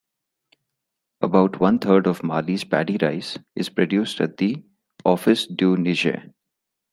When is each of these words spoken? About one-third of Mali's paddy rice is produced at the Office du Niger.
About 1.21 1.59
one-third 1.59 2.07
of 2.07 2.23
Mali's 2.23 2.63
paddy 2.63 2.97
rice 2.99 3.37
is 3.55 3.69
produced 3.69 4.19
at 4.19 4.35
the 4.37 4.63
Office 5.05 5.45
du 5.45 5.77
Niger. 5.77 6.33